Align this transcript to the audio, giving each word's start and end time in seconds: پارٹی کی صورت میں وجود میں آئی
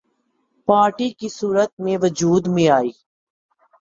پارٹی 0.67 1.09
کی 1.09 1.29
صورت 1.29 1.71
میں 1.79 1.97
وجود 2.01 2.47
میں 2.47 2.67
آئی 2.69 2.91